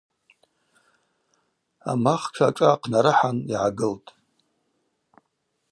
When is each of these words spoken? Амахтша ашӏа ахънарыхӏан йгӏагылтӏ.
Амахтша 1.91 2.45
ашӏа 2.49 2.67
ахънарыхӏан 2.73 3.37
йгӏагылтӏ. 3.53 4.09